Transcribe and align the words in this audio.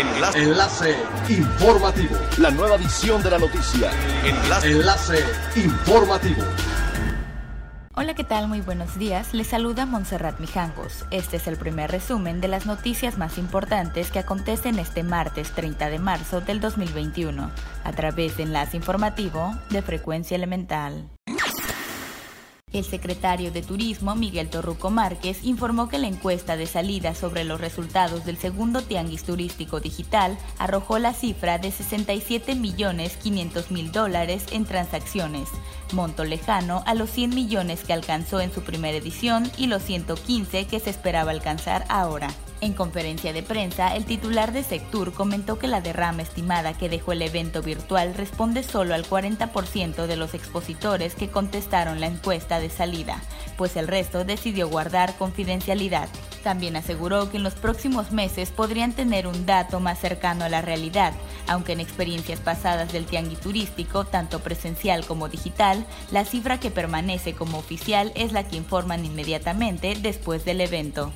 Enlace. 0.00 0.42
Enlace 0.42 0.96
informativo. 1.28 2.16
La 2.38 2.50
nueva 2.50 2.76
edición 2.76 3.22
de 3.22 3.30
la 3.30 3.38
noticia. 3.38 3.90
Enlace. 4.24 4.70
Enlace 4.70 5.24
informativo. 5.56 6.42
Hola, 7.94 8.14
¿qué 8.14 8.24
tal? 8.24 8.48
Muy 8.48 8.62
buenos 8.62 8.98
días. 8.98 9.34
Les 9.34 9.48
saluda 9.48 9.84
Montserrat 9.84 10.40
Mijangos. 10.40 11.04
Este 11.10 11.36
es 11.36 11.46
el 11.46 11.58
primer 11.58 11.90
resumen 11.90 12.40
de 12.40 12.48
las 12.48 12.64
noticias 12.64 13.18
más 13.18 13.36
importantes 13.36 14.10
que 14.10 14.20
acontecen 14.20 14.78
este 14.78 15.02
martes 15.02 15.50
30 15.50 15.90
de 15.90 15.98
marzo 15.98 16.40
del 16.40 16.60
2021, 16.60 17.50
a 17.84 17.92
través 17.92 18.38
de 18.38 18.44
Enlace 18.44 18.78
Informativo 18.78 19.52
de 19.68 19.82
Frecuencia 19.82 20.34
Elemental. 20.34 21.10
El 22.72 22.84
secretario 22.84 23.50
de 23.50 23.62
Turismo, 23.62 24.14
Miguel 24.14 24.48
Torruco 24.48 24.90
Márquez, 24.90 25.42
informó 25.42 25.88
que 25.88 25.98
la 25.98 26.06
encuesta 26.06 26.56
de 26.56 26.66
salida 26.66 27.16
sobre 27.16 27.42
los 27.42 27.60
resultados 27.60 28.24
del 28.24 28.36
segundo 28.36 28.82
tianguis 28.82 29.24
turístico 29.24 29.80
digital 29.80 30.38
arrojó 30.56 31.00
la 31.00 31.12
cifra 31.12 31.58
de 31.58 31.72
67 31.72 32.54
millones 32.54 33.16
500 33.16 33.72
mil 33.72 33.90
dólares 33.90 34.44
en 34.52 34.66
transacciones, 34.66 35.48
monto 35.92 36.24
lejano 36.24 36.84
a 36.86 36.94
los 36.94 37.10
100 37.10 37.30
millones 37.34 37.82
que 37.82 37.92
alcanzó 37.92 38.40
en 38.40 38.52
su 38.52 38.62
primera 38.62 38.96
edición 38.96 39.50
y 39.58 39.66
los 39.66 39.82
115 39.82 40.66
que 40.68 40.78
se 40.78 40.90
esperaba 40.90 41.32
alcanzar 41.32 41.84
ahora. 41.88 42.28
En 42.62 42.74
conferencia 42.74 43.32
de 43.32 43.42
prensa, 43.42 43.96
el 43.96 44.04
titular 44.04 44.52
de 44.52 44.62
Sectur 44.62 45.14
comentó 45.14 45.58
que 45.58 45.66
la 45.66 45.80
derrama 45.80 46.20
estimada 46.20 46.76
que 46.76 46.90
dejó 46.90 47.12
el 47.12 47.22
evento 47.22 47.62
virtual 47.62 48.12
responde 48.14 48.62
solo 48.62 48.94
al 48.94 49.06
40% 49.06 50.06
de 50.06 50.16
los 50.16 50.34
expositores 50.34 51.14
que 51.14 51.30
contestaron 51.30 52.00
la 52.00 52.06
encuesta 52.06 52.60
de 52.60 52.68
salida, 52.68 53.22
pues 53.56 53.76
el 53.76 53.88
resto 53.88 54.26
decidió 54.26 54.68
guardar 54.68 55.16
confidencialidad. 55.16 56.10
También 56.42 56.76
aseguró 56.76 57.30
que 57.30 57.38
en 57.38 57.44
los 57.44 57.54
próximos 57.54 58.12
meses 58.12 58.50
podrían 58.50 58.92
tener 58.92 59.26
un 59.26 59.46
dato 59.46 59.80
más 59.80 59.98
cercano 59.98 60.44
a 60.44 60.50
la 60.50 60.60
realidad, 60.60 61.14
aunque 61.46 61.72
en 61.72 61.80
experiencias 61.80 62.40
pasadas 62.40 62.92
del 62.92 63.06
tianguis 63.06 63.40
turístico, 63.40 64.04
tanto 64.04 64.40
presencial 64.40 65.06
como 65.06 65.30
digital, 65.30 65.86
la 66.10 66.26
cifra 66.26 66.60
que 66.60 66.70
permanece 66.70 67.32
como 67.32 67.56
oficial 67.56 68.12
es 68.16 68.32
la 68.32 68.46
que 68.46 68.56
informan 68.56 69.06
inmediatamente 69.06 69.96
después 69.98 70.44
del 70.44 70.60
evento. 70.60 71.10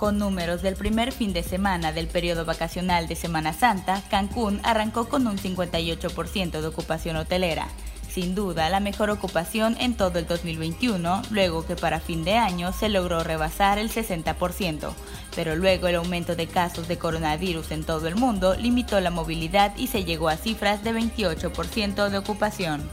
Con 0.00 0.16
números 0.16 0.62
del 0.62 0.76
primer 0.76 1.12
fin 1.12 1.34
de 1.34 1.42
semana 1.42 1.92
del 1.92 2.06
periodo 2.06 2.46
vacacional 2.46 3.06
de 3.06 3.14
Semana 3.16 3.52
Santa, 3.52 4.02
Cancún 4.08 4.58
arrancó 4.64 5.10
con 5.10 5.26
un 5.26 5.36
58% 5.36 6.62
de 6.62 6.66
ocupación 6.66 7.16
hotelera. 7.16 7.68
Sin 8.08 8.34
duda, 8.34 8.70
la 8.70 8.80
mejor 8.80 9.10
ocupación 9.10 9.76
en 9.78 9.92
todo 9.94 10.18
el 10.18 10.26
2021, 10.26 11.20
luego 11.30 11.66
que 11.66 11.76
para 11.76 12.00
fin 12.00 12.24
de 12.24 12.38
año 12.38 12.72
se 12.72 12.88
logró 12.88 13.22
rebasar 13.22 13.78
el 13.78 13.90
60%, 13.90 14.90
pero 15.36 15.54
luego 15.54 15.86
el 15.86 15.96
aumento 15.96 16.34
de 16.34 16.46
casos 16.46 16.88
de 16.88 16.96
coronavirus 16.96 17.70
en 17.70 17.84
todo 17.84 18.08
el 18.08 18.16
mundo 18.16 18.54
limitó 18.54 18.98
la 19.00 19.10
movilidad 19.10 19.76
y 19.76 19.88
se 19.88 20.04
llegó 20.04 20.30
a 20.30 20.38
cifras 20.38 20.82
de 20.82 20.94
28% 20.94 22.08
de 22.08 22.16
ocupación. 22.16 22.88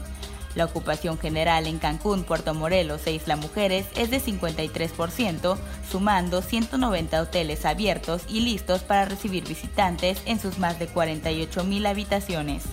La 0.58 0.64
ocupación 0.64 1.20
general 1.20 1.68
en 1.68 1.78
Cancún, 1.78 2.24
Puerto 2.24 2.52
Morelos 2.52 3.06
e 3.06 3.12
Isla 3.12 3.36
Mujeres 3.36 3.86
es 3.94 4.10
de 4.10 4.20
53%, 4.20 5.56
sumando 5.88 6.42
190 6.42 7.22
hoteles 7.22 7.64
abiertos 7.64 8.22
y 8.28 8.40
listos 8.40 8.82
para 8.82 9.04
recibir 9.04 9.46
visitantes 9.46 10.20
en 10.26 10.40
sus 10.40 10.58
más 10.58 10.80
de 10.80 10.88
48 10.88 11.62
mil 11.62 11.86
habitaciones. 11.86 12.64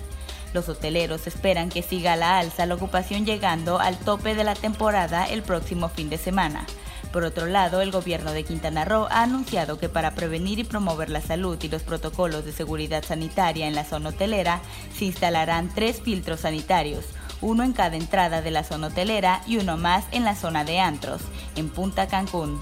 Los 0.52 0.68
hoteleros 0.68 1.28
esperan 1.28 1.68
que 1.68 1.82
siga 1.82 2.16
la 2.16 2.40
alza 2.40 2.66
la 2.66 2.74
ocupación 2.74 3.24
llegando 3.24 3.78
al 3.78 3.96
tope 3.98 4.34
de 4.34 4.42
la 4.42 4.56
temporada 4.56 5.24
el 5.26 5.44
próximo 5.44 5.88
fin 5.88 6.10
de 6.10 6.18
semana. 6.18 6.66
Por 7.12 7.22
otro 7.22 7.46
lado, 7.46 7.82
el 7.82 7.92
gobierno 7.92 8.32
de 8.32 8.42
Quintana 8.42 8.84
Roo 8.84 9.06
ha 9.10 9.22
anunciado 9.22 9.78
que 9.78 9.88
para 9.88 10.16
prevenir 10.16 10.58
y 10.58 10.64
promover 10.64 11.08
la 11.08 11.20
salud 11.20 11.56
y 11.62 11.68
los 11.68 11.82
protocolos 11.82 12.44
de 12.44 12.50
seguridad 12.50 13.04
sanitaria 13.04 13.68
en 13.68 13.76
la 13.76 13.84
zona 13.84 14.08
hotelera, 14.08 14.60
se 14.98 15.04
instalarán 15.04 15.70
tres 15.72 16.02
filtros 16.02 16.40
sanitarios, 16.40 17.04
uno 17.40 17.62
en 17.62 17.72
cada 17.72 17.96
entrada 17.96 18.42
de 18.42 18.50
la 18.50 18.64
zona 18.64 18.88
hotelera 18.88 19.42
y 19.46 19.58
uno 19.58 19.76
más 19.76 20.04
en 20.12 20.24
la 20.24 20.34
zona 20.34 20.64
de 20.64 20.80
antros, 20.80 21.22
en 21.56 21.68
Punta 21.68 22.06
Cancún. 22.08 22.60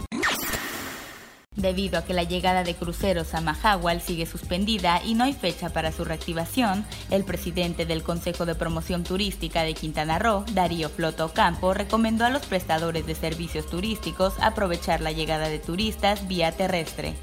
Debido 1.57 1.99
a 1.99 2.05
que 2.05 2.15
la 2.15 2.25
llegada 2.25 2.65
de 2.65 2.75
cruceros 2.75 3.33
a 3.33 3.41
Mahahual 3.41 4.01
sigue 4.01 4.27
suspendida 4.27 5.01
y 5.05 5.15
no 5.15 5.23
hay 5.23 5.33
fecha 5.33 5.71
para 5.71 5.93
su 5.93 6.05
reactivación, 6.05 6.85
el 7.11 7.25
presidente 7.25 7.87
del 7.87 8.03
Consejo 8.03 8.45
de 8.45 8.57
Promoción 8.57 9.05
Turística 9.05 9.63
de 9.63 9.75
Quintana 9.75 10.19
Roo, 10.19 10.45
Darío 10.53 10.89
Floto 10.89 11.33
Campo, 11.33 11.73
recomendó 11.73 12.25
a 12.25 12.31
los 12.31 12.45
prestadores 12.47 13.07
de 13.07 13.15
servicios 13.15 13.67
turísticos 13.67 14.35
aprovechar 14.41 15.01
la 15.01 15.13
llegada 15.13 15.49
de 15.49 15.61
turistas 15.61 16.27
vía 16.27 16.51
terrestre. 16.51 17.15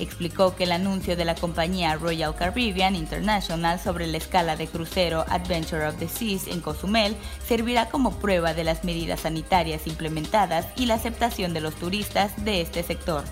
Explicó 0.00 0.56
que 0.56 0.64
el 0.64 0.72
anuncio 0.72 1.14
de 1.14 1.26
la 1.26 1.34
compañía 1.34 1.94
Royal 1.94 2.34
Caribbean 2.34 2.96
International 2.96 3.78
sobre 3.78 4.06
la 4.06 4.16
escala 4.16 4.56
de 4.56 4.66
crucero 4.66 5.26
Adventure 5.28 5.86
of 5.86 5.98
the 5.98 6.08
Seas 6.08 6.46
en 6.46 6.62
Cozumel 6.62 7.14
servirá 7.46 7.90
como 7.90 8.18
prueba 8.18 8.54
de 8.54 8.64
las 8.64 8.82
medidas 8.82 9.20
sanitarias 9.20 9.86
implementadas 9.86 10.66
y 10.74 10.86
la 10.86 10.94
aceptación 10.94 11.52
de 11.52 11.60
los 11.60 11.74
turistas 11.74 12.32
de 12.44 12.62
este 12.62 12.82
sector. 12.82 13.24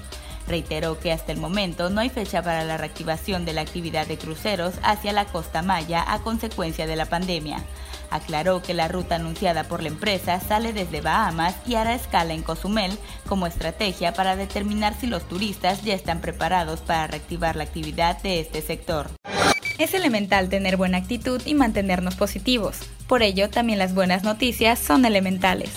Reiteró 0.48 0.98
que 0.98 1.12
hasta 1.12 1.30
el 1.30 1.38
momento 1.38 1.90
no 1.90 2.00
hay 2.00 2.08
fecha 2.08 2.42
para 2.42 2.64
la 2.64 2.78
reactivación 2.78 3.44
de 3.44 3.52
la 3.52 3.60
actividad 3.60 4.06
de 4.06 4.16
cruceros 4.16 4.74
hacia 4.82 5.12
la 5.12 5.26
costa 5.26 5.60
maya 5.60 6.02
a 6.06 6.20
consecuencia 6.20 6.86
de 6.86 6.96
la 6.96 7.04
pandemia. 7.04 7.62
Aclaró 8.10 8.62
que 8.62 8.72
la 8.72 8.88
ruta 8.88 9.16
anunciada 9.16 9.64
por 9.64 9.82
la 9.82 9.88
empresa 9.88 10.40
sale 10.40 10.72
desde 10.72 11.02
Bahamas 11.02 11.54
y 11.66 11.74
hará 11.74 11.94
escala 11.94 12.32
en 12.32 12.42
Cozumel 12.42 12.98
como 13.28 13.46
estrategia 13.46 14.14
para 14.14 14.36
determinar 14.36 14.94
si 14.98 15.06
los 15.06 15.28
turistas 15.28 15.82
ya 15.82 15.92
están 15.92 16.22
preparados 16.22 16.80
para 16.80 17.06
reactivar 17.06 17.54
la 17.54 17.64
actividad 17.64 18.22
de 18.22 18.40
este 18.40 18.62
sector. 18.62 19.10
Es 19.78 19.92
elemental 19.92 20.48
tener 20.48 20.78
buena 20.78 20.96
actitud 20.96 21.42
y 21.44 21.54
mantenernos 21.54 22.16
positivos. 22.16 22.78
Por 23.06 23.22
ello, 23.22 23.50
también 23.50 23.78
las 23.78 23.94
buenas 23.94 24.24
noticias 24.24 24.78
son 24.78 25.04
elementales. 25.04 25.70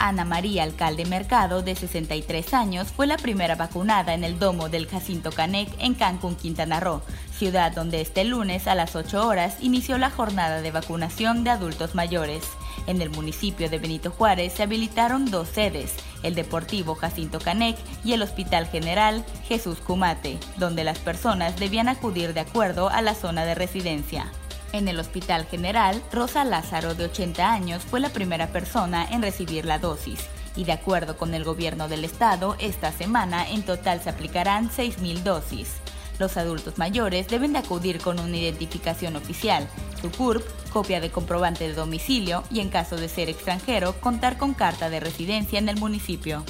Ana 0.00 0.24
María 0.24 0.62
Alcalde 0.62 1.04
Mercado, 1.04 1.60
de 1.60 1.76
63 1.76 2.54
años, 2.54 2.88
fue 2.88 3.06
la 3.06 3.18
primera 3.18 3.54
vacunada 3.54 4.14
en 4.14 4.24
el 4.24 4.38
domo 4.38 4.70
del 4.70 4.88
Jacinto 4.88 5.30
Canec 5.30 5.68
en 5.78 5.94
Cancún, 5.94 6.36
Quintana 6.36 6.80
Roo, 6.80 7.02
ciudad 7.36 7.72
donde 7.72 8.00
este 8.00 8.24
lunes 8.24 8.66
a 8.66 8.74
las 8.74 8.96
8 8.96 9.26
horas 9.26 9.58
inició 9.60 9.98
la 9.98 10.10
jornada 10.10 10.62
de 10.62 10.70
vacunación 10.70 11.44
de 11.44 11.50
adultos 11.50 11.94
mayores. 11.94 12.42
En 12.86 13.02
el 13.02 13.10
municipio 13.10 13.68
de 13.68 13.78
Benito 13.78 14.10
Juárez 14.10 14.54
se 14.54 14.62
habilitaron 14.62 15.30
dos 15.30 15.48
sedes, 15.48 15.94
el 16.22 16.34
Deportivo 16.34 16.94
Jacinto 16.94 17.38
Canec 17.38 17.76
y 18.02 18.14
el 18.14 18.22
Hospital 18.22 18.66
General 18.68 19.22
Jesús 19.46 19.80
Cumate, 19.80 20.38
donde 20.56 20.82
las 20.82 20.98
personas 20.98 21.56
debían 21.56 21.90
acudir 21.90 22.32
de 22.32 22.40
acuerdo 22.40 22.88
a 22.88 23.02
la 23.02 23.14
zona 23.14 23.44
de 23.44 23.54
residencia. 23.54 24.32
En 24.72 24.86
el 24.86 25.00
Hospital 25.00 25.46
General, 25.46 26.00
Rosa 26.12 26.44
Lázaro, 26.44 26.94
de 26.94 27.06
80 27.06 27.52
años, 27.52 27.82
fue 27.82 27.98
la 27.98 28.10
primera 28.10 28.48
persona 28.48 29.04
en 29.10 29.20
recibir 29.20 29.64
la 29.64 29.80
dosis. 29.80 30.20
Y 30.54 30.64
de 30.64 30.72
acuerdo 30.72 31.16
con 31.16 31.34
el 31.34 31.42
gobierno 31.42 31.88
del 31.88 32.04
estado, 32.04 32.56
esta 32.60 32.92
semana 32.92 33.48
en 33.48 33.62
total 33.62 34.00
se 34.00 34.10
aplicarán 34.10 34.70
6.000 34.70 35.22
dosis. 35.22 35.74
Los 36.20 36.36
adultos 36.36 36.78
mayores 36.78 37.26
deben 37.28 37.52
de 37.52 37.58
acudir 37.58 37.98
con 37.98 38.20
una 38.20 38.36
identificación 38.36 39.16
oficial, 39.16 39.66
su 40.00 40.10
CURP, 40.12 40.44
copia 40.70 41.00
de 41.00 41.10
comprobante 41.10 41.66
de 41.66 41.74
domicilio 41.74 42.44
y 42.50 42.60
en 42.60 42.68
caso 42.68 42.96
de 42.96 43.08
ser 43.08 43.28
extranjero, 43.28 44.00
contar 44.00 44.38
con 44.38 44.54
carta 44.54 44.88
de 44.88 45.00
residencia 45.00 45.58
en 45.58 45.68
el 45.68 45.78
municipio. 45.78 46.44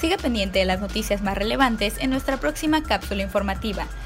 Siga 0.00 0.16
pendiente 0.16 0.60
de 0.60 0.64
las 0.64 0.80
noticias 0.80 1.22
más 1.22 1.36
relevantes 1.36 1.96
en 1.98 2.10
nuestra 2.10 2.38
próxima 2.38 2.82
cápsula 2.82 3.22
informativa. 3.22 3.86